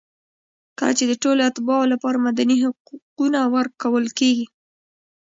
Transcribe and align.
کله 0.77 0.93
چې 0.97 1.05
د 1.07 1.13
ټولو 1.23 1.41
اتباعو 1.49 1.91
لپاره 1.93 2.17
مدني 2.25 2.57
حقونه 2.63 3.39
ورکول 3.55 4.05
کېږي. 4.19 4.45